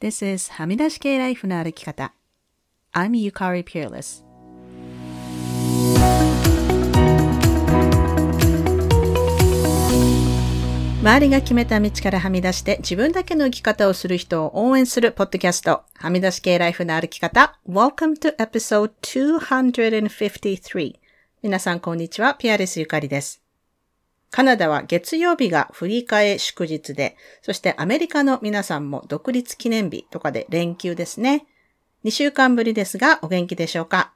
[0.00, 2.14] This is はみ出し系ライフの歩き方。
[2.94, 4.24] I'm Yukari Peerless.
[11.00, 17.58] 周りが決めた道からはみ出して自分だけの生き方をする人を応援するポッドキャスト、はみ出し系ライフの歩き方。
[17.68, 20.94] Welcome to episode 253.
[21.42, 23.47] 皆さんこんにちは、ピアレスゆかりです。
[24.30, 31.46] カナダは月曜日が振り替え祝日で、そしてアメリカの皆さんも独立記念日とかで連休ですね。
[32.04, 34.12] 2週間ぶりですがお元気でしょうか？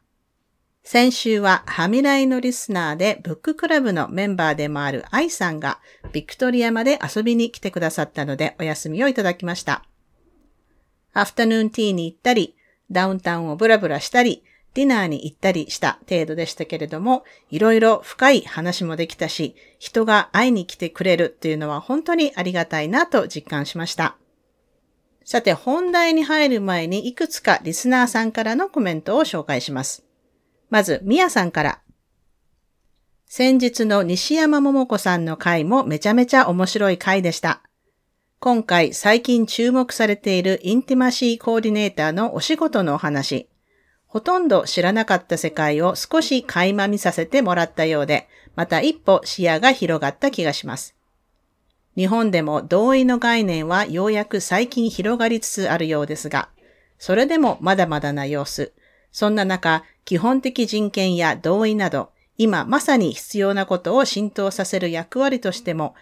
[0.84, 5.80] 先週はハミライのリスナーでブッククラブのメンバーでもあるアイさんが
[6.12, 9.84] ビクトリアまで遊びに来てくださったのでお休みをいただきました。
[11.14, 12.56] アフタヌーンティーに行ったり、
[12.90, 14.42] ダウンタウンをブラブラしたり、
[14.74, 24.16] ディナーに行ったりした程度でしたけれども、いろいろ深い話もできたし、人が会いに来てくれるっていうのは本当にありがたいなと実感しました。
[25.24, 30.04] さて、本題に入る前にいくつかリスナーさんからのコメントを紹介します。
[30.70, 31.80] まず、みやさんから。
[33.26, 37.62] 先日の西山桃子さんの回もめちゃめちゃ面白い回でした。
[38.40, 43.48] 今回最近注目されているインティマシーコーディネーターのお仕事のお話。
[44.12, 50.94] ほとんど知らなかった世界を少し垣間見させてもらったようで、また一歩視野が広がった気がします。
[51.96, 56.50] 日本でも同意の概念はようやく最近広がりつつあるようですが、
[56.98, 58.74] それでもまだまだな様子。
[59.12, 65.94] そんな中、基本的人権や同意など、今まさに必要なことを浸透させる役割としても、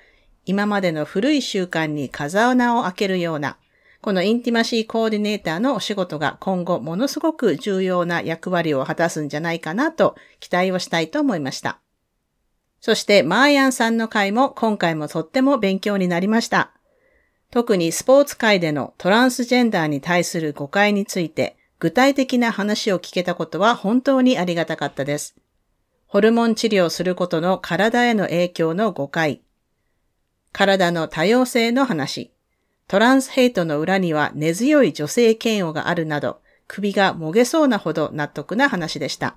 [0.47, 3.57] 今までの古い習慣に風穴を開けるような、
[4.03, 11.81] このインティマシーコーディネーターのお仕事が今後ものすごく重要な役割を果たすんじゃないかなと期待をしたいと思いました。
[12.81, 16.73] そしてマーヤンさんの回も今回もとっても勉強になりました。
[17.51, 25.37] 特にスポーツ界でのトランスジェンダーに対する誤解について具体的な話を聞けたことは本当にありがたかったです。
[26.07, 29.43] ホルモン治療することの体への影響の誤解、
[30.53, 32.33] 体の多様性の話、
[32.91, 39.37] トランスヘイトの裏には根強い女性嫌悪があるなど、首がもげそうなほど納得な話でした。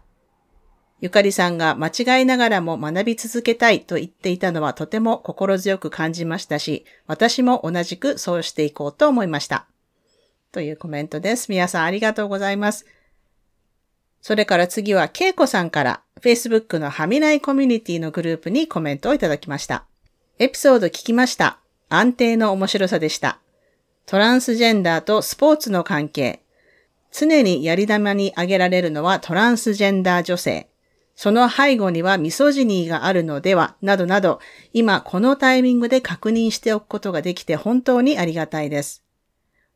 [1.02, 9.68] ゆかりさんが間違いながらも学び続けたいと言っていたのはとても心強く感じましたし、私も同じくそうしていこうと思いました。
[10.52, 11.48] というコメントです。
[11.52, 12.88] 皆さんありがとうございます。
[14.24, 19.86] それから次は、ケイコさんから Facebook のはみらいコミュニティのグループにコメントをいただきました。
[20.40, 21.60] エピソード聞きました。
[21.90, 23.43] 安定の面白さでした。
[24.06, 26.42] トランスジェンダーとスポーツの関係。
[27.12, 30.68] 常にやり玉に挙げられるのはトランスジェンダー女性。
[31.16, 34.40] その背後にはミソジニーがあるのでは、などなど、
[34.74, 39.04] 今このタイミングで確認しておくことができて本当にありがたいです。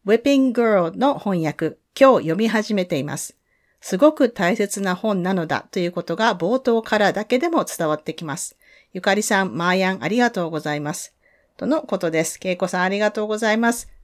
[0.05, 3.37] Whipping Girl の翻訳、今日読み始めています。
[3.81, 8.57] すごく大切な本なのだということが冒頭からだけでも伝わってきます。
[8.93, 11.13] ゆかりさん、マーヤンありがとうございます。
[11.55, 12.39] とのことです。
[12.39, 13.96] けいこさんありがとうございます。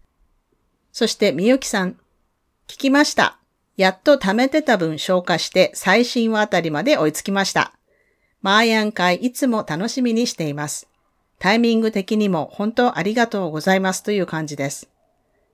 [0.94, 1.94] そして、みゆきさん、
[2.68, 3.40] 聞きました。
[3.78, 7.74] やっと貯めてた分消化して最新話あたりまで追いつきました。
[8.44, 10.88] マーヤン会いつも楽しみにしています。
[11.40, 14.88] タイミング的にも本当ありがとうございますという感じです。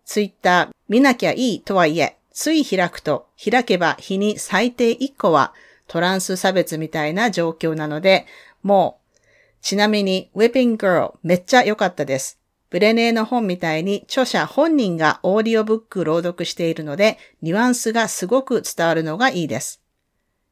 [0.03, 5.53] ツイッター見なきゃいいとはいえ、つい開くと開けば日に最低1個は
[5.88, 8.25] トランス差別みたいな状況なので、
[8.61, 9.19] もう、
[9.61, 12.38] ちなみに Whipping Girl めっちゃ良かったです。
[12.69, 19.81] ブレネーの本みたいに著者本人がオーディオブック朗読しているので、ニュアンスがすごく伝わるのがいいです。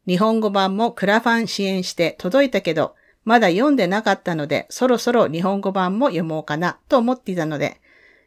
[0.07, 7.81] 日本語版もクラファン支援して届いたけど、まだ読んでなかったので、そろそろ日本語版も読もうかなと思っていたので、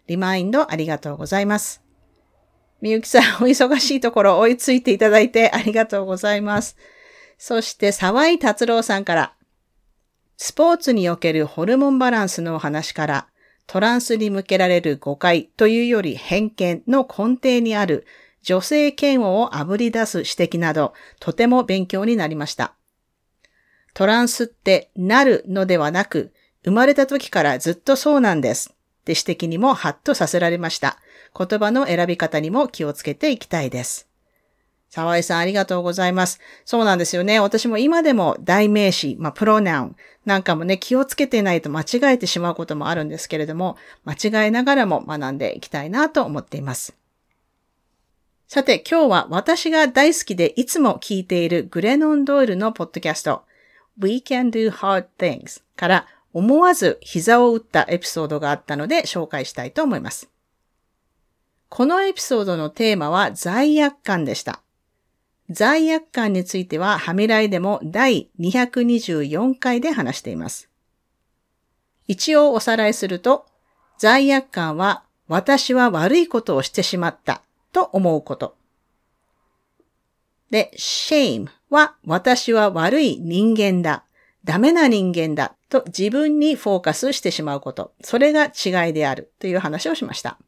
[0.07, 1.83] リマインドありがとうございます。
[2.81, 6.77] みゆきさん、 お忙しいところ追いついていただいてありがとうございます。
[7.39, 9.35] そして、沢井達郎さんから、
[10.37, 13.27] スポーツにおけるホルモンバランスのお話から、
[13.71, 18.05] トランスに向けられる誤解というより偏見の根底にある
[18.43, 22.75] 女性嫌悪をあぶり出す指摘など、とても勉強になりました。
[23.95, 26.33] トランスってなるのではなく、
[26.65, 28.71] 生まれた時からずっとそうなんです。
[28.73, 30.99] って指摘にもハッとさせられました。
[31.39, 34.10] 言葉の選び方にも気をつけていきたいです。
[34.91, 36.41] 沢井さんありがとうございます。
[36.65, 37.39] そうなんですよね。
[37.41, 39.97] 私も今でも代名詞、まあ、プロナウン
[40.27, 46.95] なんかもね、気をつけてないと間違えてしまうこともあるんですけれども、間違えながらも学んでいきたいなと思っています。
[48.49, 53.45] さて、今日は私が大好きでいつも聞いているグレノン・ドイルのポッドキャスト、
[53.97, 60.29] We Can Do Hard Things から思わず膝を打ったエピソードがあったので紹介したいと思います。
[61.69, 64.61] このエピソードのテーマは罪悪感でした。
[65.51, 70.69] 罪悪感については、はみらいでも第224回で話しています。
[72.07, 73.47] 一応おさらいすると、
[73.99, 77.43] 罪悪感は私は悪いことをしてしまった
[77.73, 78.57] と思うこと。
[80.51, 84.05] で、shame は私は悪い人間だ、
[84.45, 87.93] ダメな人間だと自分にフォーカスしてしまうこと。
[88.03, 90.39] それが違いであるという話をしました。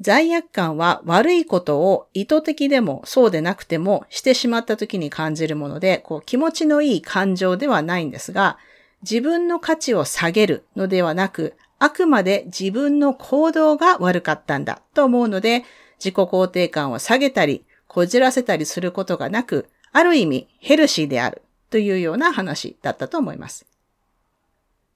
[0.00, 8.58] 罪悪感は悪いことを意図的でもそうでなくてもしてしまった時に感じるもので、こう気持ちのいい感情ではないんですが、
[9.02, 15.64] 自分の価値を下げるのではなく、あくまで自分の行動が悪かったんだと思うので、
[15.98, 23.66] 自己肯定感を下げたり、こじらせたりすることがなく、ある意味ヘルシーであるというような話だったと思います。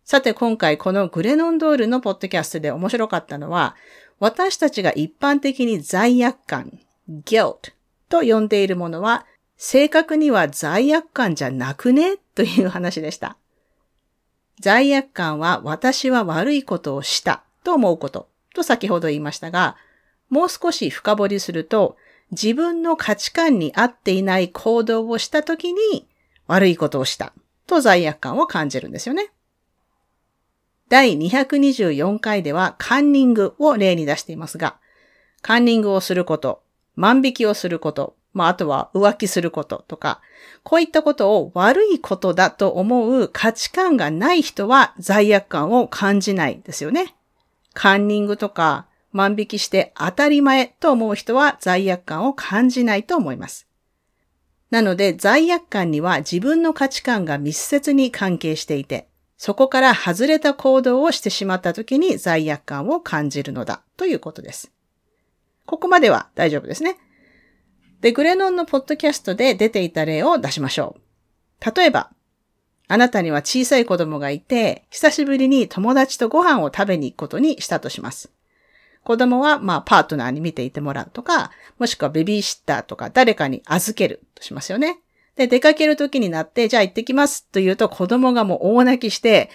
[0.05, 3.77] さて今回このグレノンドールのポッドキャストで面白かったのは、
[4.23, 6.79] 私たちが一般的に罪悪感、
[7.25, 7.73] guilt
[8.09, 9.27] と呼んでいるものは、
[9.57, 12.19] 正確には罪悪感じゃなくね？
[12.37, 13.37] という話でした。
[14.61, 19.77] 罪悪感は私は悪いことをしたと思うことと先ほど言いましたが、
[20.31, 21.97] もう少し深掘りすると、
[22.31, 26.07] 自分の価値観に合っていない行動をしたときに
[26.47, 27.33] 悪いことをした
[27.67, 29.33] と罪悪感を感じるんですよね。
[30.93, 34.77] 第224回ではカンニングを例に出していますが、
[35.41, 36.63] カンニングをすること、
[36.97, 40.21] 万引きをすること、まあ、あとは浮気することとか、
[40.63, 47.15] こういったことを悪いことだと思う価値観がない人は罪悪感を感じないですよね。
[47.73, 53.67] カンニングとか万引きして当たり前と思う人は罪悪感を感じないと思います。
[54.69, 59.09] なので罪悪感には自分の価値観が密接に関係していて、
[59.45, 64.71] そこから外れた行動をしてしまった時に罪悪感を感じるのだということです。
[65.67, 66.97] ここまでは大丈夫ですね。
[68.03, 71.77] で、グレノンのポッドキャストで出ていた例を出しましょう。
[71.77, 72.13] 例えば、
[72.87, 78.31] あなたには小さい子供がいて、久しぶりに友達とご飯を食べに行くことにしたとします。
[79.03, 81.51] 子供は、まあ、パートナーに見ていてもらうとか、
[81.81, 85.01] もしくはベビーシッターとか誰かに預けるとしますよね。
[85.37, 89.51] で、出かける時になって、じゃあ行ってきますと言うと子供がもう大泣きして、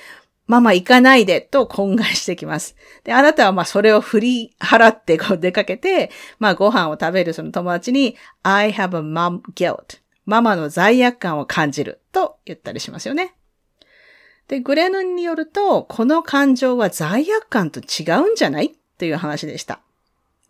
[0.48, 2.76] ママ行かないでと懇願してきます。
[3.04, 6.10] で、あなたはまあそれを振り払ってこう出かけて、
[6.40, 10.00] まあご飯を食べるその友達に、I have a mom guilt.
[10.26, 13.34] ママの罪悪感を感じると言ったりしますよね。
[14.48, 19.82] で、グレヌンによると、この感情は罪悪感と違うんじゃないという話でした。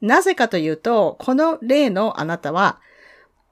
[0.02, 2.80] なぜかというと、この例のあなたは、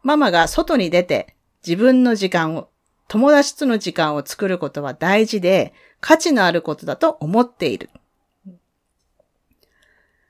[0.04, 1.35] ママが外に出て
[1.66, 2.70] 自分の時間を、
[3.08, 7.90] 友達との時間を作ることは大事で、価値のあることだと思っている。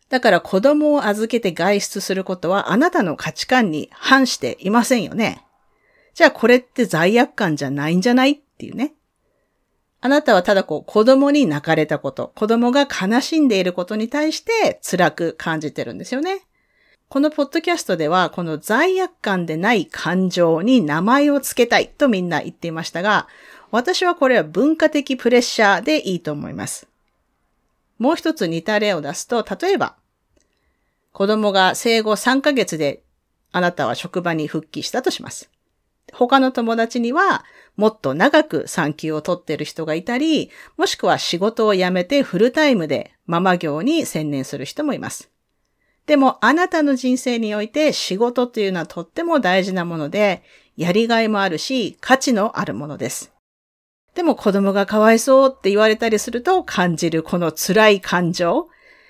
[0.08, 5.44] だから子供を預けて外出することはあなたの価値観に反していませんよね。
[6.14, 8.32] じゃあこれって罪悪感じゃないんじゃない？
[8.34, 8.94] っていうね。
[10.02, 16.46] あなたはただこう子供に泣かれたこと、子供が悲しんでいることに対して辛く感じてるんですよね。
[17.08, 23.28] このポッドキャストでは、この罪悪感でない感情に名前を付けたいとみんな言っていましたが、
[23.72, 26.88] 私はこれは文化的プレッシャーでいいと思います。
[28.00, 29.96] もう一つ似た例を出すと、例えば、
[31.14, 33.04] 子供が生後3ヶ月で
[33.52, 35.50] あなたは職場に復帰したとします。
[36.12, 37.46] 他の友達には
[37.78, 45.35] もっと長く産休を取っている人がいたり、もしくは仕事を辞めてフルタイムでママ業に専念する人もいます。
[46.06, 50.44] でもあなたの人生において仕事というのはとっても大事なもので、
[50.78, 53.34] やりがいもあるし、価値のあるものです。
[54.14, 58.70] でも子供がかわいそうって言われたりすると感じるこの辛い感情。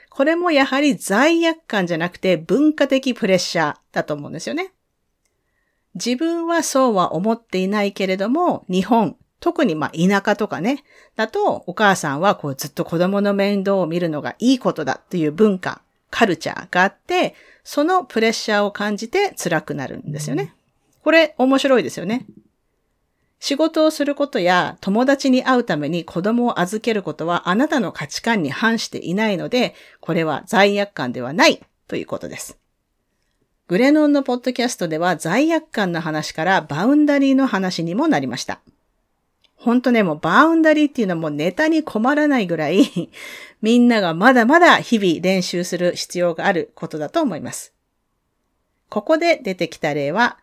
[0.09, 4.71] これもやはり罪悪感じゃなくて文化的プレッシャーだと思うんですよね。
[5.95, 10.83] 自分はそうは思っていないけれども、日本、特にまあ田舎とかね、
[11.15, 15.81] だとお母さんはこうずっと子供の面倒を見るのがいいことだっていう文化
[16.15, 20.55] カルチャーがあって、そのプレッシャーを感じて辛くなるんですよね。
[21.03, 22.25] これ面白いですよね。
[23.41, 32.57] 仕事をすることや友達に会うために子供を預けることはあなたの価値観に反していないので、これは罪悪感ではないということです。
[33.67, 38.61] グレノンのポッドキャストでは罪悪感の話からバウンダリーの話にもなりました。
[39.65, 43.09] 本当ね、もうバウンダリーっていうのはもうネタに困らないぐらい、
[43.63, 47.73] みんながまだまだ日々練習する必要があることだと思います。
[48.89, 50.37] ここで出てきた例は、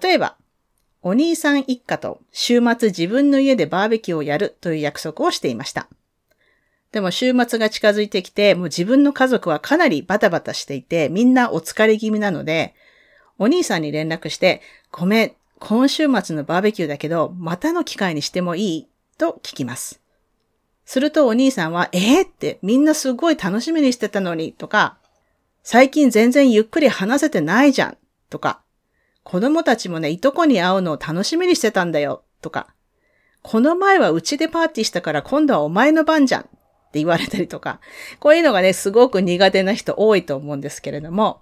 [0.00, 0.36] 例えば、
[1.02, 5.88] お兄さん一家と週末自分の家でバーベキューをやるという約束をしていました。
[6.92, 12.76] でも週末が近づいてきて、もう自分の家族はかなりバタバタしていて、みんなお疲れ気味なので、
[13.38, 14.62] お兄さんに連絡して、
[14.92, 20.00] ごめん、今週末のバーベキューだけど、またの機会にしてもいいと聞きます。
[20.84, 24.98] するとお兄さんは、えー、ってみんなすごい楽しみにしてたのにとか、
[25.62, 27.96] 最近全然ゆっくり話せてないじゃん
[28.30, 28.62] とか、
[29.24, 32.68] 子供たちもね、いとこに会うのを楽しみにしてたんだよとか、
[33.42, 36.44] この前はうちでパーティーしたから今度はお前の番じゃんっ
[36.92, 37.80] て言われたりとか、
[38.20, 41.40] こういうのがね、すごく苦手な人多いと思うんですけれども、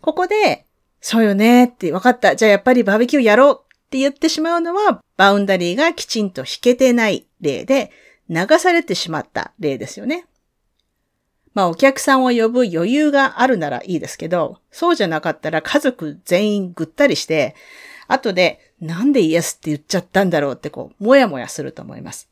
[0.00, 0.67] ここで、
[1.00, 2.36] そうよねって分かった。
[2.36, 7.90] じゃあやっぱりバーベキューやろうって言ってしまうのは、バウンダリーがきちんと引けてない例で、
[8.28, 10.26] 流されてしまった例ですよね。
[11.54, 17.54] まあお客さんを呼ぶ余裕があるならいいですけど、そうじゃなかったら家族全員ぐったりして、
[18.06, 22.28] 後でなんでイエスって言っちゃったんだろうってこう、もやもやすると思います。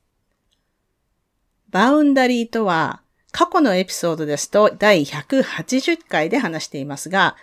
[1.70, 7.36] バウンダリーとは、過去のエピソードですと第180回で話していますが、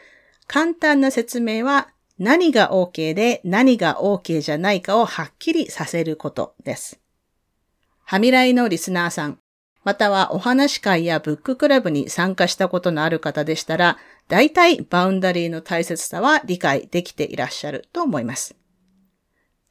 [0.48, 7.00] 簡単な説明は何が OK で何が OK じゃないかをはっきりさせることです。
[8.06, 9.40] はみらいのリスナーさん、
[9.84, 13.98] またはお話会やブッククラブに参加したことのある方でしたら、
[14.28, 18.56] 大体バウンダリーの大切さは理解できていらっしゃると思います。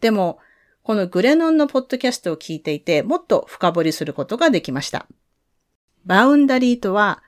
[0.00, 0.38] でも、
[0.82, 5.06] このグレノンのポッドキャストを聞いていて、もっと深掘りすることができました。
[6.04, 7.22] バウンダリーとは、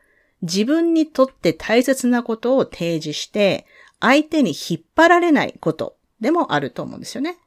[0.45, 3.67] 自分にとって大切なことを提示して、
[3.99, 7.39] 相手に引っ張られないことでもあると思うんですよね。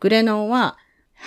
[0.00, 0.78] グレノンは、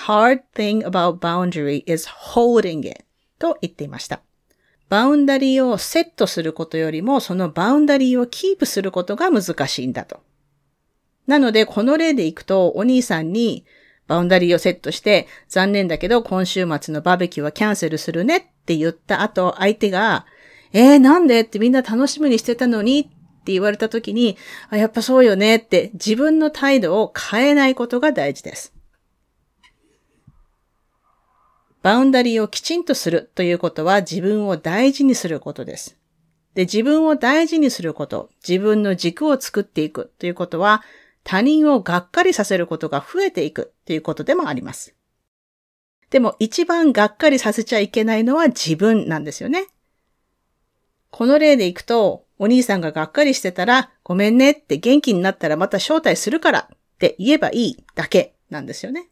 [0.07, 3.03] hard thing about boundary is holding it
[3.39, 4.21] と言っていました。
[4.88, 10.21] バウンダリーをセットすることよりも、そのバウンダリーをキープすることが難しいんだと。
[11.27, 13.65] なので、この例でいくと、お兄さんに
[14.07, 20.25] バウンダリーをセットして、残念だけど今週末のバーベキューはキャンセルするねっって言った後、相手が、
[20.72, 21.41] えー、なんで？
[21.41, 23.03] ってみんな楽しみにしてたのにっ
[23.44, 24.38] て言われた時に、
[24.70, 28.74] あ、やっぱそうよねって自分の態度を変えないことが大事です。
[31.82, 35.98] バウンダリーをきちんとするということは自分を大事にすることです。
[36.53, 40.84] で、自分を大事にすること、自分の軸を作っていくということは、
[41.24, 44.96] 他人をがっかりさせることが増えていくということでもあります。
[46.12, 49.68] でも一番がっかりさせちゃいけないのは自分なんですよね。
[51.10, 59.08] この例でいくと、お兄さんががっかりしてたら、ごめんねって元気になったらまた招待するからって言えばいいだけなんですよね。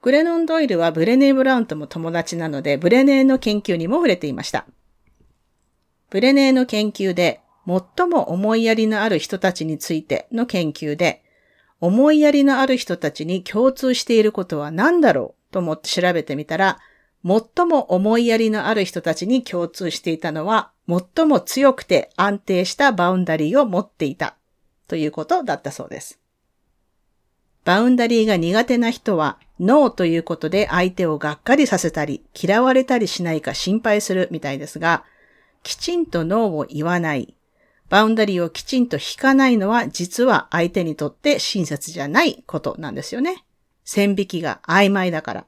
[0.00, 4.66] グレノン・ドイルはブレネー・ブラウンとも友達なので、ブレネーの研究にも触れていました。
[6.10, 11.23] ブレネーの研究で、最も思いやりのある人たちについての研究で、
[11.84, 16.78] 思いやりのある人たちに共通していることは何だろうと思って調べてみたら、
[17.22, 24.34] 最も思いやりのある人たちに共通していたのは、最も強くて安定したバウンダリーを持っていた
[24.88, 26.18] ということだったそうです。
[27.66, 35.04] バウンダリーが苦手な人は、ノーということで相手をがっかりさせたり、嫌われたりしないか心配するみたいですが、
[35.62, 37.34] きちんとノーを言わない、
[37.88, 43.44] バウンダリーをきちんと引かないのは、実は相手にとって親切じゃないことなんですよね。
[43.84, 45.46] 線引きが曖昧だから。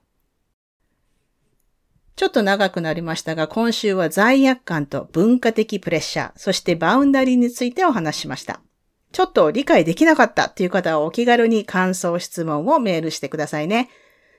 [2.16, 8.61] ちょっと長くなりましたが、今週は罪悪感と文化的プレッシャー、そしてバウンダリーについてお話しました。
[9.12, 13.90] ちょっと理解できなかったという方はお気軽に感想、質問をメールしてくださいね。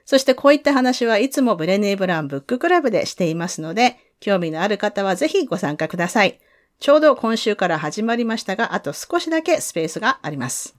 [0.05, 6.39] そしてこういった話はいつもブレネーブランブッククラブでしていますので、興味のある方はぜひご参加ください。
[6.79, 10.75] ちょうど今週から始まりましたが、あと少しだけスペースがあります。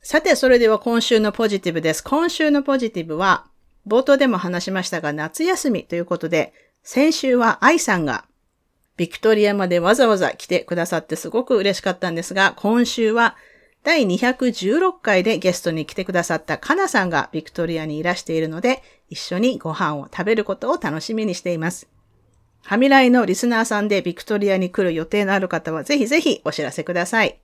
[0.00, 2.02] さて、それでは今週のポジティブです。
[2.04, 3.46] 今週のポジティブは、
[3.86, 6.52] 冒頭でも話しましたが、夏休みということで、
[6.82, 8.24] 先週は愛さんが
[8.96, 13.36] ビクトリアまでわざわざ来てくださってすごく嬉しかったんですが、今週は
[13.84, 21.88] 第216回でゲストに来てくださったカナさんがビクトリアにいらしているので、一緒にご飯を食べることを楽しみにしています。
[22.62, 27.40] はみらいのリスナーさんでビクトリアに来る予定のある方はぜひぜひお知らせください。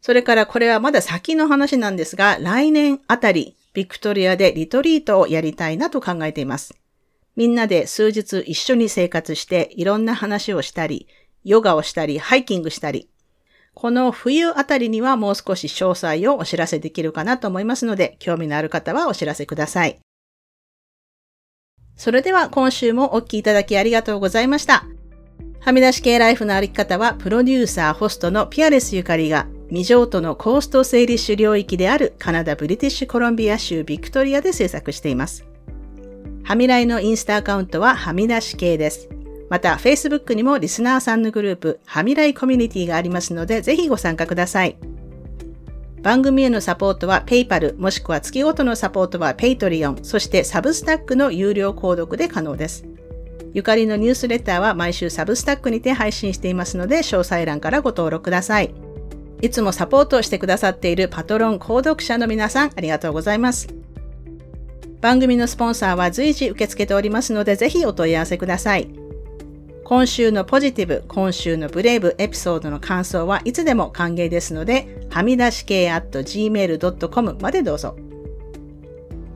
[0.00, 6.74] それからこれはまだ先の話なんですが、来年あたりビクトリアでリトリートをやりたいなと考えています。
[7.36, 11.06] みんなで数日一緒に生活していろんな話をしたり、
[11.44, 13.10] ヨガをしたり、ハイキングしたり、
[13.74, 19.98] この冬あたりにはもう少し詳細をお知らせできるかなと思いますので、興味のある方はお知らせください。
[21.96, 24.84] それでは今週もお聴きいただきありがとうございました。
[25.60, 35.44] はみ出し系ライフの歩き方は、プロデューサー、ホストのピアレスゆかりが未譲渡のコースト整理種領域であるカナダ・ブリティッシュコロンビア州ビクトリアで制作しています。
[36.44, 39.08] はみらいのインスタアカウントははみ出し系です。
[39.48, 44.76] また、Facebook にもリスナーさんのグループ、はみらいコミュニティがありますので、ぜひご参加ください。
[46.06, 52.86] 番組へのサポートは PayPal もしくは月ごとのサポートは Patreon そしてサブスタックの有料購読で可能です。
[53.52, 58.72] ゆかりのニュースレターは毎週サブスタックにて配信していますので詳細欄からご登録ください。
[59.42, 63.66] いつもサポートをしてくださっているパトロン購読者の皆さんありがとうございます。
[65.00, 69.05] 番組のスポンサーは随時受け付けておりますのでぜひお問い合わせください。
[69.88, 77.96] 今週のポジティブ、今週のブレイブエピソードの感想はいつでも歓迎ですので、はみ出し系 at gmail.com までどうぞ。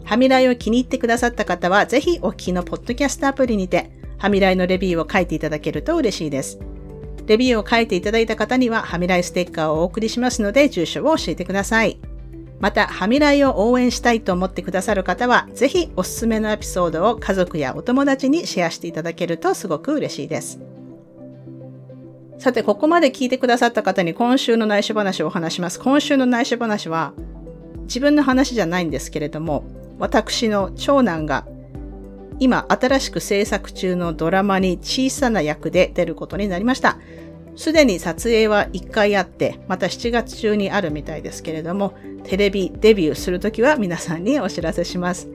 [0.03, 6.59] はみらいを気に入ってくださった方は、ぜひお聞きのポッドキャストアプリにて、はみらいのレビューを書いていただけると嬉しいです。
[7.27, 12.01] レビューを書いていただいた方には、はみらいステッカーをお送りしますので、住所を教えてください。
[12.61, 20.61] また、はみらいを応援したいと思ってくださる方は、ぜひおすすめのエピソードを家族やお友達にシェアしていただけるとすごく嬉しいです。
[22.39, 25.81] さて、ここまで聞いてくださった方に今週の内緒話をお話します。
[25.81, 27.15] 今週の内緒話は、
[27.85, 29.65] 自分の話じゃないんですけれども、
[29.99, 31.47] 私の長男が
[32.41, 36.99] 今新しく制作中のドラマに小さな役で出ることになりました。
[37.57, 45.29] すでに撮影は1回あって、また7月中にあるみたいですけれども、テレビデビューするときは皆さんにお知らせします。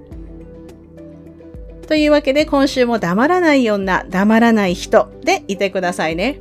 [1.87, 6.39] というわけで今週も黙らない女、黙らない人でいてくださいね。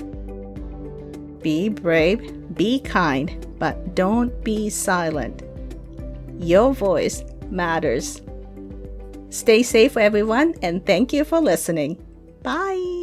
[1.42, 5.44] Be brave, be kind, but don't be silent.
[6.40, 8.22] Your voice matters.
[9.30, 11.98] Stay safe, everyone, and thank you for listening.
[12.42, 12.93] Bye.